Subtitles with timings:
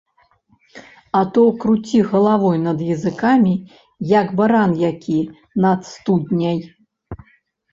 [1.19, 3.53] А то круці галавой над языкамі,
[4.19, 5.19] як баран які
[5.67, 6.59] над студняй.